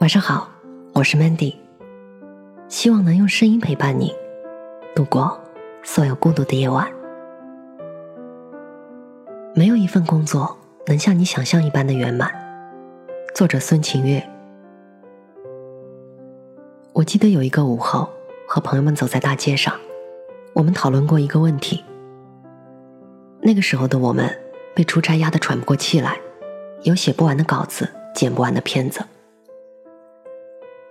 [0.00, 0.48] 晚上好，
[0.94, 1.56] 我是 Mandy，
[2.68, 4.14] 希望能用声音陪伴你
[4.94, 5.36] 度过
[5.82, 6.88] 所有孤独的夜晚。
[9.56, 10.56] 没有一份工作
[10.86, 12.30] 能像你想象一般的圆满。
[13.34, 14.24] 作者孙晴月。
[16.92, 18.08] 我记得有一个午后，
[18.46, 19.74] 和朋友们走在大街上，
[20.52, 21.84] 我们讨论过一个问题。
[23.42, 24.32] 那个时候的我们
[24.76, 26.20] 被出差压得喘不过气来，
[26.84, 29.04] 有写不完的稿子，剪不完的片子。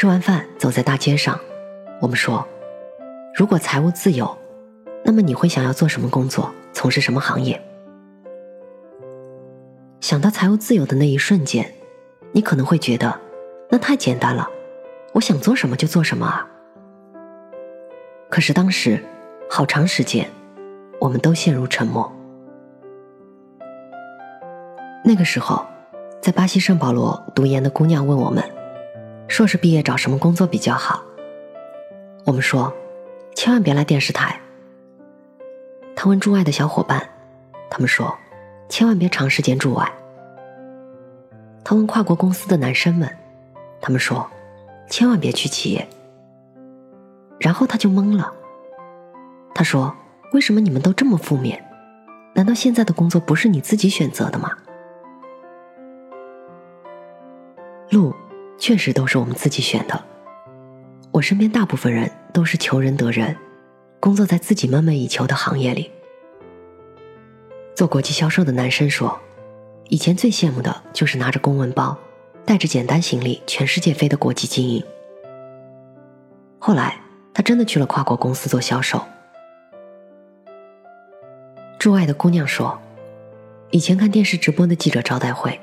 [0.00, 1.36] 吃完饭，走在大街上，
[2.00, 2.46] 我们说
[3.34, 4.38] ：“如果财务自由，
[5.04, 7.60] 那么你会想要做什么工作，从事什么行业？”
[9.98, 11.74] 想到财务自由的那一瞬间，
[12.30, 13.20] 你可能会觉得，
[13.70, 14.48] 那太简单了，
[15.14, 16.48] 我想做什么就做什么啊。
[18.30, 19.04] 可是当时，
[19.50, 20.30] 好长时间，
[21.00, 22.08] 我们都陷入沉默。
[25.04, 25.66] 那个时候，
[26.20, 28.57] 在巴西圣保罗读研的姑娘问我们。
[29.38, 31.00] 硕士毕业找什么工作比较好？
[32.24, 32.74] 我们说，
[33.36, 34.40] 千万别来电视台。
[35.94, 37.08] 他问驻外的小伙伴，
[37.70, 38.18] 他们说，
[38.68, 39.88] 千万别长时间驻外。
[41.62, 43.08] 他问跨国公司的男生们，
[43.80, 44.28] 他们说，
[44.90, 45.88] 千万别去企业。
[47.38, 48.32] 然后他就懵了。
[49.54, 49.94] 他说
[50.34, 51.64] ：“为什么你们都这么负面？
[52.34, 54.50] 难道现在的工作不是你自己选择的吗？”
[57.90, 58.12] 路。
[58.58, 60.04] 确实都是我们自己选的。
[61.12, 63.36] 我身边大部分人都是求人得人，
[63.98, 65.90] 工作在自己梦寐以求的行业里。
[67.74, 69.18] 做国际销售的男生说，
[69.88, 71.96] 以前最羡慕的就是拿着公文包，
[72.44, 74.82] 带着简单行李全世界飞的国际精英。
[76.58, 77.00] 后来
[77.32, 79.00] 他真的去了跨国公司做销售。
[81.78, 82.78] 驻外的姑娘说，
[83.70, 85.58] 以前看电视直播的记者招待会，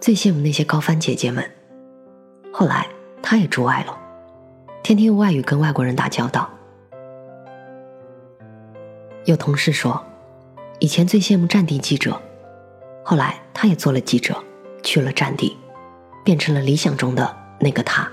[0.00, 1.48] 最羡慕那些高帆姐姐们。
[2.52, 2.86] 后来，
[3.22, 3.96] 他也驻外了，
[4.82, 6.50] 天天用外语跟外国人打交道。
[9.24, 10.02] 有同事说，
[10.78, 12.20] 以前最羡慕战地记者，
[13.04, 14.36] 后来他也做了记者，
[14.82, 15.56] 去了战地，
[16.24, 18.10] 变成了理想中的那个他。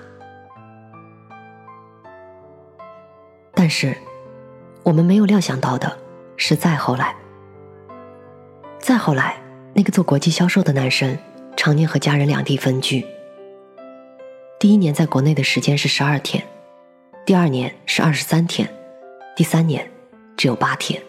[3.53, 3.97] 但是，
[4.83, 5.97] 我们没有料想到的
[6.35, 7.15] 是，再后来，
[8.79, 9.35] 再后来，
[9.73, 11.17] 那个做国际销售的男生，
[11.55, 13.03] 常年和家人两地分居。
[14.59, 16.43] 第一年在国内的时间是十二天，
[17.27, 18.67] 第二年是二十三天，
[19.35, 19.87] 第三年
[20.35, 20.99] 只有八天。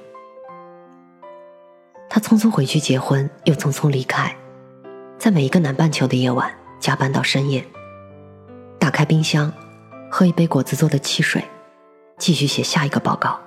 [2.10, 4.36] 他匆匆回去结婚，又匆匆离开，
[5.18, 7.64] 在每一个南半球的夜晚加班到深夜，
[8.78, 9.50] 打开冰箱，
[10.10, 11.42] 喝一杯果子做的汽水，
[12.18, 13.40] 继续写下一个报告。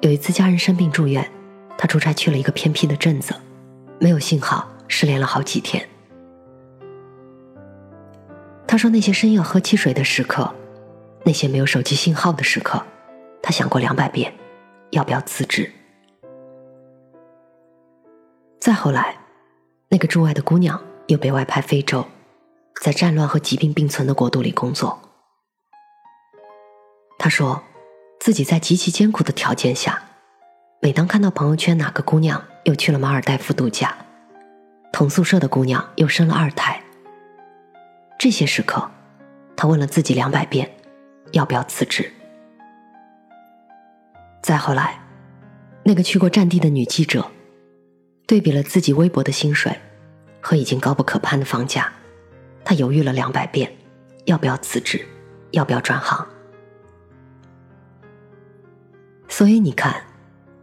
[0.00, 1.28] 有一次家人生病住院，
[1.76, 3.34] 他出差去了一个偏僻的镇子，
[3.98, 5.84] 没有信号，失联了好几天。
[8.70, 10.54] 他说：“那些深夜喝汽水的时刻，
[11.24, 12.80] 那些没有手机信号的时刻，
[13.42, 14.32] 他想过两百遍，
[14.90, 15.68] 要不要辞职。”
[18.60, 19.16] 再后来，
[19.88, 22.06] 那个驻外的姑娘又被外派非洲，
[22.80, 25.00] 在战乱和疾病并存的国度里工作。
[27.18, 27.64] 他说，
[28.20, 30.00] 自己在极其艰苦的条件下，
[30.80, 33.96] 每当看到朋友圈哪个姑娘又去了马尔代夫度假，
[34.92, 36.79] 同宿舍的姑娘又生了二胎。
[38.20, 38.86] 这些时刻，
[39.56, 40.70] 他问了自己两百遍，
[41.32, 42.12] 要不要辞职。
[44.42, 45.00] 再后来，
[45.82, 47.26] 那个去过战地的女记者，
[48.26, 49.74] 对比了自己微薄的薪水
[50.38, 51.90] 和已经高不可攀的房价，
[52.62, 53.74] 她犹豫了两百遍，
[54.26, 55.02] 要不要辞职，
[55.52, 56.26] 要不要转行。
[59.28, 59.98] 所以你看，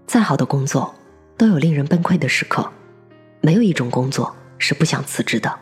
[0.06, 0.94] 再好的工作，
[1.36, 2.72] 都有令人崩溃的时刻，
[3.42, 5.62] 没有一种工作是不想辞职的。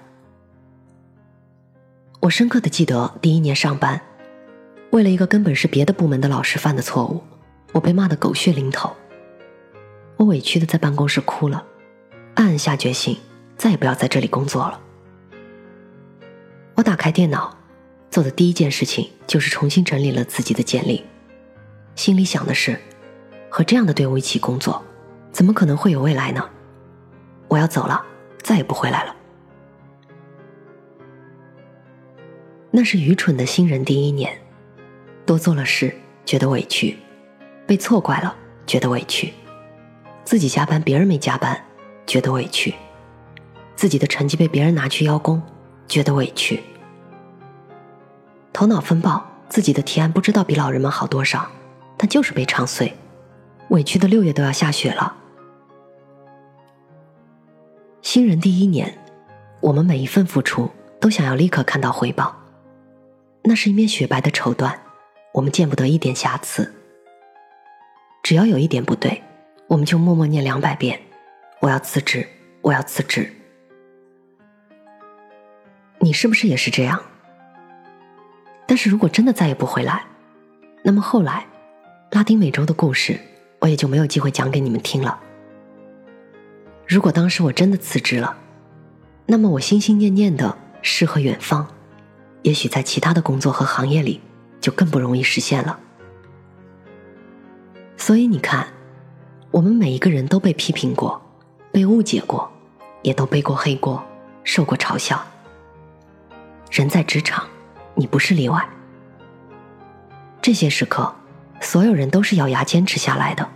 [2.26, 4.02] 我深刻的记得第一年上班，
[4.90, 7.22] 为了一个根本是别的部门的老师犯的错误，
[7.72, 8.92] 我被骂得狗血淋头。
[10.18, 11.64] 我委屈的在办公室哭了，
[12.34, 13.16] 暗暗下决心，
[13.56, 14.82] 再也不要在这里工作了。
[16.74, 17.56] 我打开电脑，
[18.10, 21.06] 做的第一件事情就是重新整理了自己的简历，
[21.96, 22.82] 心里想的是，
[23.52, 24.84] 和这样的队伍一起工作，
[25.32, 26.44] 怎么可能会有未来呢？
[27.50, 28.04] 我要走了，
[28.42, 29.16] 再也不回来了。
[32.78, 34.38] 那是愚蠢的新人第一年，
[35.26, 35.96] 多做了事
[36.26, 36.98] 觉得委屈，
[37.66, 38.36] 被错怪了
[38.68, 39.32] 觉得委屈，
[40.26, 41.58] 自己加班别人没加班
[42.06, 42.76] 觉得委屈，
[43.78, 45.42] 自己的成绩被别人拿去邀功
[45.88, 46.62] 觉得委屈，
[48.52, 51.50] 头脑风暴，自己的提案不知道比老人们好多少，
[51.96, 52.94] 但就是被唱碎，
[53.70, 55.16] 委屈的六月都要下雪了。
[58.02, 59.00] 新人第一年，
[59.62, 60.70] 我们每一份付出
[61.00, 62.36] 都想要立刻看到回报。
[63.48, 64.76] 那是一面雪白的绸缎，
[65.34, 66.74] 我们见不得一点瑕疵。
[68.24, 69.22] 只要有一点不对，
[69.68, 71.00] 我们就默默念两百遍
[71.62, 72.28] ：“我要辞职，
[72.62, 73.32] 我要辞职。”
[76.02, 77.00] 你是不是也是这样？
[78.66, 80.04] 但是如果真的再也不回来，
[80.84, 81.46] 那么后来
[82.12, 83.20] 拉丁美洲的故事，
[83.60, 85.20] 我也就没有机会讲给你们听了。
[86.88, 88.36] 如果当时我真的辞职了，
[89.28, 91.75] 那么我心心念念的诗和远方，
[92.46, 94.22] 也许在其他的工作和行业里
[94.62, 95.80] 就更不容易实现了。
[97.98, 98.68] 所以你看，
[99.50, 101.20] 我们每一个人都被批评过，
[101.72, 102.52] 被误解过，
[103.02, 104.04] 也都背过黑锅，
[104.44, 105.20] 受过嘲笑。
[106.70, 107.48] 人在职场，
[107.96, 108.64] 你不是例外。
[110.40, 111.16] 这些时刻，
[111.60, 113.50] 所有人都是咬牙坚持下来的，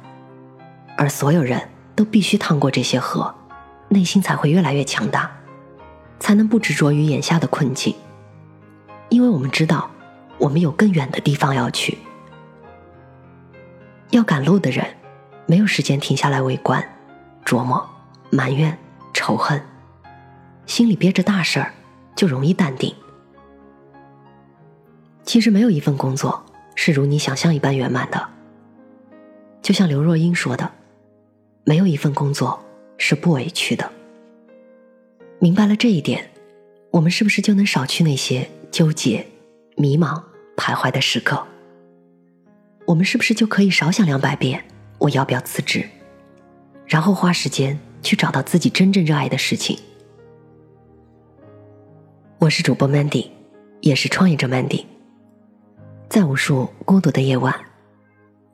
[0.98, 1.62] 而所有人。
[1.96, 3.36] 都必须趟过这些河，
[3.90, 5.30] 内心才会越来越强大，
[6.18, 7.94] 才能不执着于眼下的困境。
[9.10, 9.90] 因为我们知道，
[10.38, 11.98] 我们有更远的地方要去。
[14.12, 14.86] 要赶路的人，
[15.46, 16.84] 没有时间停下来围观、
[17.46, 17.88] 琢磨、
[18.30, 18.78] 埋怨、
[19.14, 19.62] 仇恨，
[20.66, 21.72] 心里憋着大事儿，
[22.16, 22.94] 就容易淡定。
[25.24, 26.44] 其实没有一份工作
[26.76, 28.30] 是如你想象一般圆满的，
[29.62, 30.72] 就像刘若英说的。
[31.66, 32.60] 没有一份工作
[32.98, 33.92] 是不委屈的。
[35.38, 36.32] 明白了这一点，
[36.90, 39.26] 我们是不是就能少去那些纠结、
[39.76, 40.22] 迷茫、
[40.56, 41.46] 徘徊的时刻？
[42.86, 44.64] 我们是不是就可以少想两百遍
[44.98, 45.88] 我要不要辞职，
[46.86, 49.78] 然后花时间去找到自己真正热爱的事情？
[52.40, 53.30] 我是主播 Mandy，
[53.82, 54.86] 也是创业者 Mandy。
[56.08, 57.54] 在无数孤独的夜晚，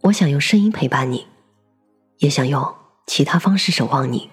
[0.01, 1.27] 我想用声音陪伴你，
[2.19, 2.75] 也想用。
[3.07, 4.31] 其他方式守望你，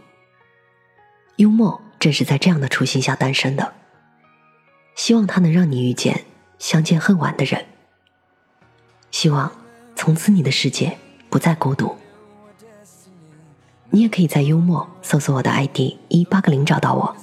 [1.37, 3.75] 幽默正是在这样的初心下诞生的。
[4.95, 6.25] 希望它能让你遇见
[6.59, 7.65] 相见恨晚的人。
[9.11, 9.51] 希望
[9.95, 10.97] 从此你的世界
[11.29, 11.97] 不再孤独。
[13.91, 17.15] 你也可以在幽默搜索我的 ID 一八个零找到我。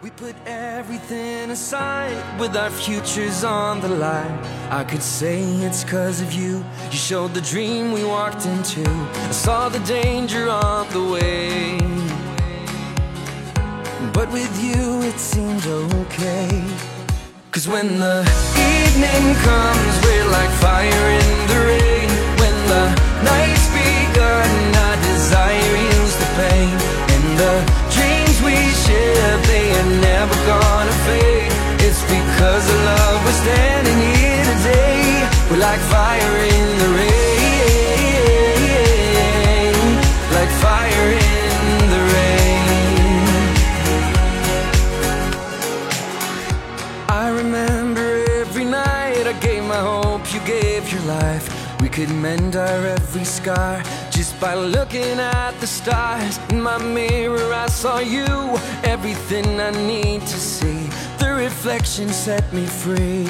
[0.00, 4.38] We put everything aside with our futures on the line.
[4.70, 6.62] I could say it's cause of you.
[6.90, 8.84] You showed the dream we walked into.
[8.84, 11.78] I saw the danger on the way.
[14.12, 16.62] But with you it seemed okay.
[17.50, 18.20] Cause when the
[18.74, 22.08] evening comes, we're like fire in the rain.
[22.42, 22.84] When the
[23.30, 24.50] night's begun,
[24.86, 26.74] our desire heals the pain.
[27.14, 27.54] And the
[27.96, 31.52] dreams we share, they are never gonna fade
[31.86, 37.13] It's because of love we're standing here today We're like fire in the rain
[51.94, 53.80] could mend our every scar
[54.10, 58.26] just by looking at the stars in my mirror, I saw you.
[58.82, 60.88] Everything I need to see.
[61.18, 63.28] The reflection set me free.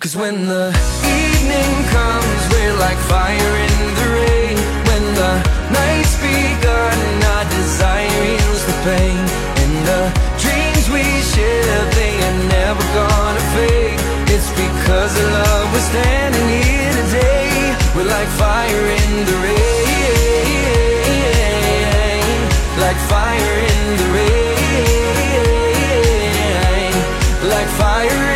[0.00, 0.68] Cause when the
[1.20, 4.56] evening comes, we're like fire in the rain.
[4.88, 5.32] When the
[5.76, 6.98] night's begun,
[7.34, 7.95] our desire
[18.18, 19.56] like fire in the rain.
[22.84, 24.54] Like fire in the rain.
[27.52, 28.35] Like fire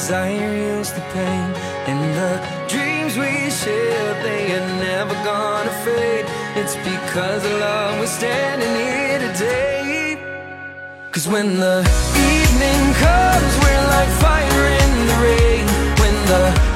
[0.00, 1.48] desire heals the pain
[1.90, 2.32] and the
[2.72, 6.24] dreams we share, they are never gonna fade.
[6.56, 10.16] It's because of love we're standing here today.
[11.12, 11.78] Cause when the
[12.32, 15.66] evening comes, we're like fire in the rain.
[16.00, 16.70] When the